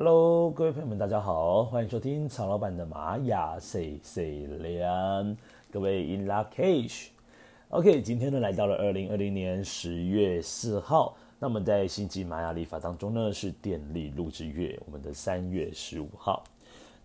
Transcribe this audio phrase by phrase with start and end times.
[0.00, 5.36] Hello，各位朋友们，大家好，欢迎收听曹老板的玛雅 say say 亮，
[5.72, 16.44] 各位 in lak'ech，OK，今天呢来到了二零二零年十月四号，那么在星际玛雅历法当中呢是电力录制月，我们的三月十五号，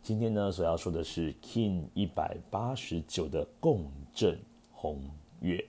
[0.04, 4.38] 今天呢所要说的是 King 一百八十九的共振
[4.72, 5.02] 红
[5.42, 5.66] 月，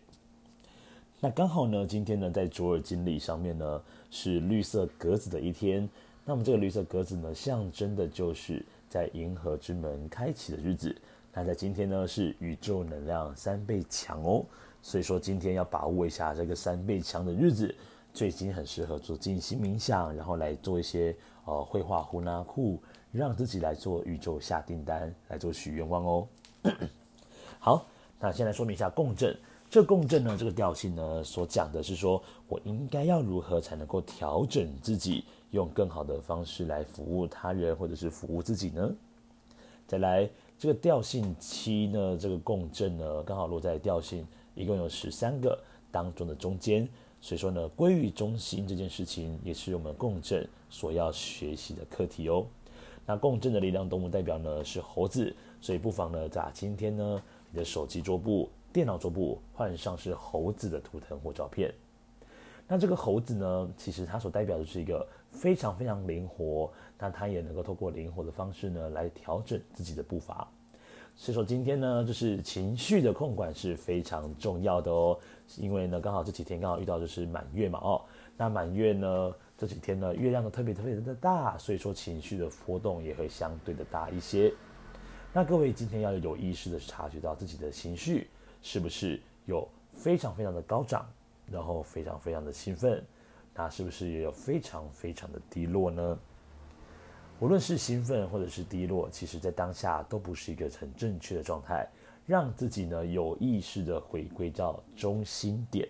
[1.20, 3.80] 那刚好呢今天呢在卓尔金历上面呢
[4.10, 5.88] 是绿色格子的一天。
[6.24, 10.94] 那么这个绿色格子呢，象征的就是在银河之门开启的日子。
[11.32, 14.44] 那在今天呢，是宇宙能量三倍强哦，
[14.80, 17.74] 所以说今天要把握一下这个三倍强的日子。
[18.14, 21.14] 最近很适合做静心冥想，然后来做一些
[21.44, 26.28] 呃绘画呼纳库，让自己来做宇宙下订单，来做许愿望哦。
[27.58, 27.86] 好，
[28.20, 29.36] 那先来说明一下共振。
[29.68, 35.24] 这共振呢，这个调性呢，所讲的是说我应该要如何才能够调整自己。
[35.54, 38.92] 用更好的方式来服务他人，或者是服务自己呢？
[39.86, 40.28] 再来，
[40.58, 45.56] 这个调性七呢，这个共振呢，刚好落在调性一共有十三个
[45.92, 46.88] 当中的中间，
[47.20, 52.44] 所以说呢，归于中心这件事情，也是我们共振所要学习的课题哦。
[53.06, 61.72] 那共振的力量动物代表呢是猴子，所以不妨呢，在今天呢，你的手机桌布、电脑桌布换上是猴子的图腾或照片。
[62.66, 70.48] 那这个猴子呢，其实它所代表的是一个非常非常灵活，那它也能够透过灵活的方式呢，来调整自己的步伐。
[71.16, 75.18] 所以说今天呢，就是情绪的控管是非常重要的哦，
[75.58, 78.00] 因为呢，刚好这几天刚好遇到就是满月嘛哦，
[78.36, 84.52] 那满月呢这几天呢，月亮都特别特别的大，所以说情绪的波动也会相对的大一些。
[85.32, 88.28] 那各位今天要有意识的察觉到自己的情绪
[88.62, 91.04] 是不是有非常非常的高涨。
[91.52, 93.04] 然后非常非常的兴奋，
[93.54, 96.18] 那是不是也有非常非常的低落呢？
[97.40, 101.88] 无论是兴奋或者是低落，其实在当下都不是一个很正确的状态。
[102.26, 105.86] 让自己呢有意识的回归到中心点。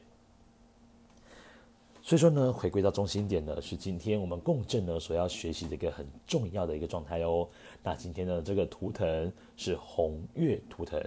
[2.02, 7.48] 所以说呢，回归到中心点呢，是今天我们共振呢所要学习的一个很重要的一个状态哦。
[7.84, 11.00] 那今天的这个图腾是红月图腾，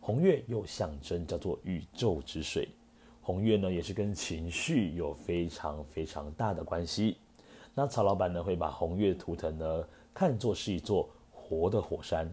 [0.00, 2.68] 红月又象征叫做宇宙之水。
[3.26, 7.16] 红月呢，也是跟情绪有非常非常大的关系。
[7.74, 12.30] 那曹老板呢，会把红月图腾呢看作是一座活的火山，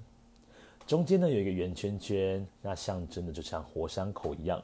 [0.86, 4.62] 中间呢有一个圆圈圈，那象征的就像火山口一样。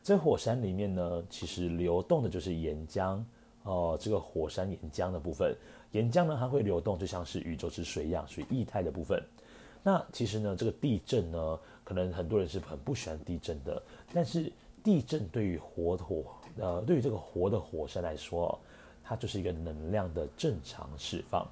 [0.00, 3.20] 在火山里面呢，其实流动的就是岩浆
[3.64, 5.56] 哦、这个火山岩浆的部分，
[5.90, 9.20] 岩浆呢它会流动，就像是宇宙之水一样，属于液态的部分。
[9.82, 14.52] 那其实呢，这个地震呢，可能很多人是很不喜欢地震的，但是。
[14.84, 16.24] 地震对于活火，
[16.58, 18.56] 呃，对于这个活的火山来说，
[19.02, 21.48] 它就是一个能量的正常释放。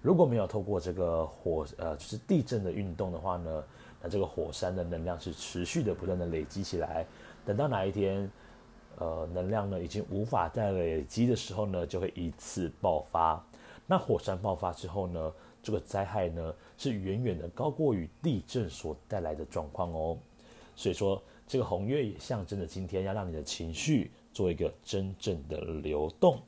[0.00, 3.64] 如果没有透过这个火，呃，就是地震的运动的话呢，
[4.00, 7.04] 那这个火山的能量是持续的不断的累积起来。
[7.44, 8.30] 等到哪一天，
[8.96, 13.44] 呃，能量呢已经无法再累积的时候呢，就会一次爆发。
[13.88, 15.32] 那火山爆发之后呢，
[15.64, 20.16] 这个灾害呢是远远的高过于地震所带来的状况哦。
[20.76, 21.20] 所以说。
[21.48, 26.38] 这个红月也象征着今天要让你的情绪做一个真正的流动，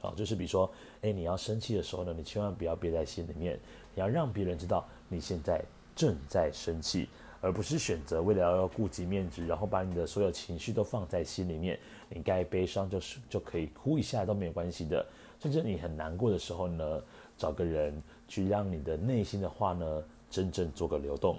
[0.00, 3.58] 好，就是比如说，哎，你要生气的时候呢，你千万不要憋在心里面，
[3.94, 5.64] 你要让别人知道你现在
[5.96, 7.08] 正在生气，
[7.40, 11.80] 而不是选择为了要顾及面子，然后把你的所有情绪都放在心里面。
[12.10, 15.04] 你该悲伤就是就可以哭一下都没有关系的，
[15.40, 17.02] 甚至你很难过的时候呢，
[17.38, 21.38] 找个人去让你的内心的话呢，真正做个流动。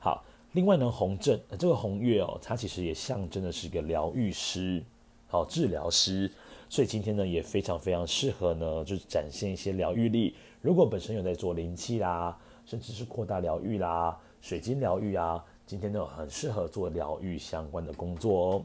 [0.00, 0.24] 好。
[0.52, 4.82] 另外呢，红阵这个红月哦，它其实也象征的是一个疗愈师，
[5.26, 6.30] 好治疗师，
[6.70, 10.34] 所以今天呢也非常非常适合呢，就是展现一些疗愈力。
[10.62, 18.62] 如果本身有在做灵气啦，甚至是扩大疗愈啦、水晶疗愈啊，今天呢很适合做疗愈相关的工作哦。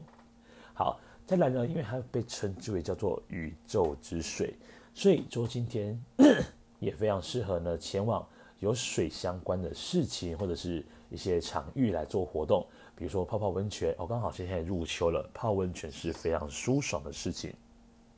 [0.72, 4.54] 好，再来呢，因为它被称之为叫做宇宙之水，
[4.94, 6.02] 所以说今天
[6.80, 8.26] 也非常适合呢前往
[8.58, 10.82] 有水相关的事情或者是。
[11.14, 12.66] 一些场域来做活动，
[12.96, 17.54] 比如说泡泡温泉哦，刚好现在入秋了，泡温泉是非常舒爽的事情。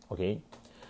[0.08, 0.40] OK，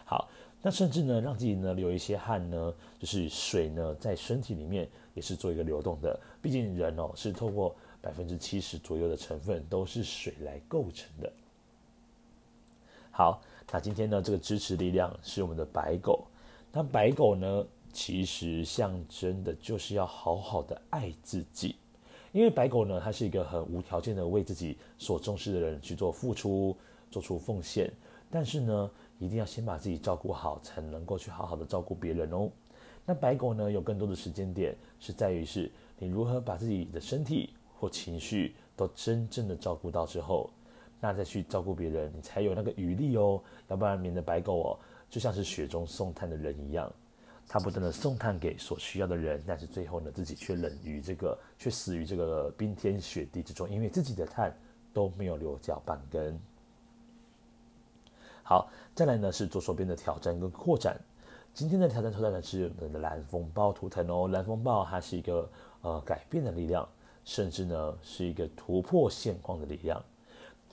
[0.05, 0.29] 好，
[0.62, 6.19] 那甚至呢，让自己呢流一些汗呢，就是水呢在身体里面也是做一个流动的。
[6.41, 11.32] 毕竟人哦是透过百分之七十左右的成分都是水来构成的。
[13.11, 13.43] 好，
[13.73, 16.25] 那今天呢这个支持力量是我们的白狗，
[16.70, 21.75] 那白狗呢其实象征的就是要好好的爱自己。
[22.36, 26.76] 因为白狗呢，它是一个很无条件的为自己所重视的人去做付出、
[27.10, 27.90] 做出奉献。
[28.30, 32.50] 但是呢，一定要先把自己照顾好，才能够去好好的照顾别人哦。
[33.06, 40.50] 那白狗呢，有更多的时间点是在于是你如何把自己的身体或情绪都真正的照顾到之后，
[41.00, 43.40] 那再去照顾别人，你才有那个余力哦。
[43.68, 44.78] 要不然，免得白狗哦，
[45.08, 46.92] 就像是雪中送炭的人一样。
[47.48, 54.52] 他不断的送炭给所需要的人，但是最后呢，自己却冷于这个，却死于这个冰天雪地之中，因为自己的炭
[54.93, 56.37] 都没有留下半根。
[58.43, 61.00] 好，再来呢是左手边的挑战跟扩展。
[61.54, 65.48] 今天的挑战挑战呢是我们的蓝风暴图腾哦，蓝风暴它是一个
[65.82, 66.87] 呃改变的力量，
[67.25, 70.04] 甚至呢是一个突破现况的力量。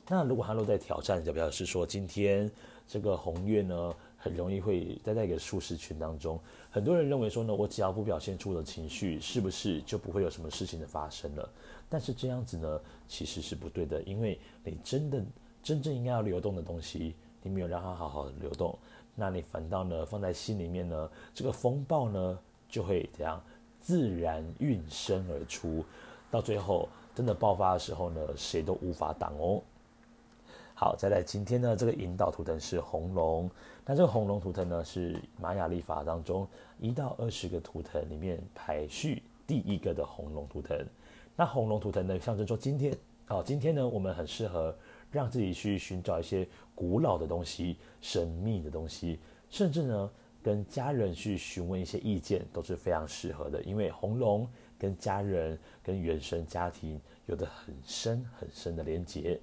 [0.07, 2.49] 那如果它落在挑战，就表示说今天
[2.87, 3.93] 这个红月呢。
[4.23, 6.39] 很容易会待在一个舒适圈当中。
[6.71, 11.49] 很多人认为说呢，我只要不表现出的情绪，是不是就不会有什么事情的发生了？
[11.89, 15.21] 但是这样子呢，其实是不对的，因为你真的
[15.61, 18.79] 真正应该要流动的东西，你没有让它好好的流动，
[19.13, 22.39] 那你反倒呢放在心里面呢，这个风暴呢
[22.69, 23.43] 就会怎样
[23.81, 25.83] 自然运生而出，
[26.31, 29.61] 到最后真的爆发的时候呢，谁都无法挡哦。
[30.75, 33.51] 好，再来今天呢，这个引导图腾是红龙。
[33.85, 36.47] 那这个红龙图腾呢，是玛雅历法当中
[36.79, 40.85] 一到二十个图腾里面排序第一个的红龙图腾。
[41.35, 42.95] 那红龙图腾呢，象征说今天，
[43.27, 44.73] 哦，今天呢，我们很适合
[45.11, 49.19] 让自己去寻找一些古老的东西、神秘的东西，
[49.49, 50.09] 甚至呢，
[50.41, 53.61] 跟家人去询问一些意见都是非常适合的。
[53.63, 54.47] 因为红龙
[54.79, 59.37] 跟家人、跟原生家庭有着很深很深的连结。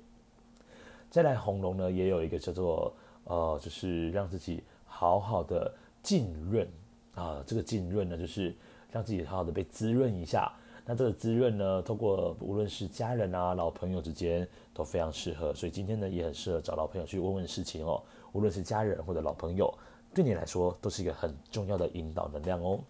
[1.11, 2.95] 再来，红龙呢也有一个叫做
[3.31, 5.73] 呃，就是让自己好好的
[6.03, 6.69] 浸润
[7.15, 8.53] 啊，这个浸润呢就是
[8.91, 10.53] 让自己好好的被滋润一下。
[10.85, 18.03] 那这个滋润呢，透过无论是家人啊、老朋友之间都非常适合，所以今天呢也很适合找老朋友去问问事情哦。
[18.32, 19.73] 无论是家人或者老朋友，
[20.12, 22.81] 对你来说都是一个很重要的引导能量哦。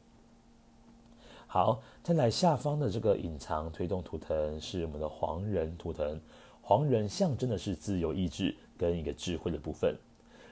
[1.46, 6.18] 好，再来下方的这个隐藏推动图腾是我们的黄人图腾。
[6.62, 9.94] 黄人象征的是自由意志跟一个智慧的部分，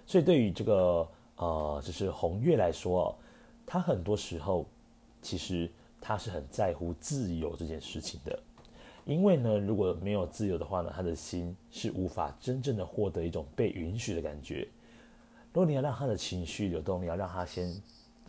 [0.09, 1.07] 所以对于这个
[1.37, 3.15] 呃，就是红月来说，
[3.67, 4.65] 他很多时候
[5.21, 5.71] 其实
[6.01, 8.37] 他是很在乎自由这件事情的，
[9.05, 14.67] 因为呢，如果没有自由的话呢，他的心是无法真正的获得一种被允许的感觉。
[15.53, 17.71] 如果你要让他的情绪流动，你要让他先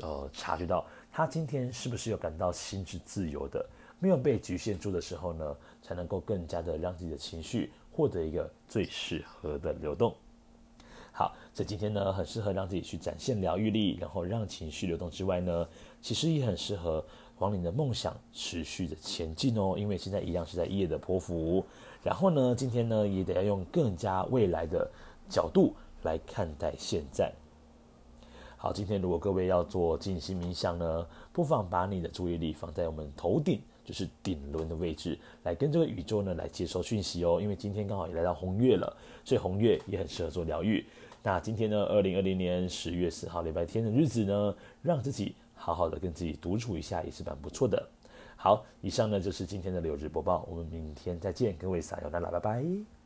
[0.02, 3.66] 呃察觉到他今天是不是有感到心是自由的，
[4.00, 7.72] 没有被局限住的时候呢，才能够更加的让自己的情绪。
[7.90, 10.14] 获得一个最适合的流动。
[11.20, 15.68] 好，所以今天呢，很适合让自己去展现疗愈力，然后让情绪流动之外呢，
[16.02, 17.04] 其实也很适合
[17.40, 19.76] 往你的梦想持续的前进哦。
[19.78, 21.62] 因为现在一样是在夜的波符，
[22.02, 24.90] 然后呢，今天呢也得要用更加未来的
[25.28, 27.30] 角度来看待现在。
[28.56, 33.60] 好，今天如果各位要做静心冥想呢，不妨把你的注意力放在我们头顶。
[33.86, 37.40] 就是顶轮的位置，来跟这个宇宙呢来接收讯息哦。
[37.42, 38.96] 因为今天刚好也来到红月了，
[39.26, 40.86] 所以红月也很适合做疗愈。
[41.22, 47.88] 那今天呢，二零二零年十月四号礼拜天的日子呢，让自己好好的跟自己独处一下也是蛮不错的。
[48.38, 52.99] 好，以上呢就是今天的柳日播报，我们明天再见，各位撒由那拉，拜拜。